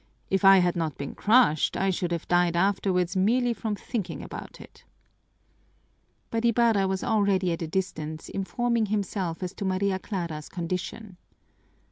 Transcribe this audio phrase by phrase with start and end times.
[0.31, 4.59] If I had not been crushed, I should have died afterwards merely from thinking about
[4.59, 4.83] it."
[6.31, 11.17] But Ibarra was already at a distance informing himself as to Maria Clara's condition.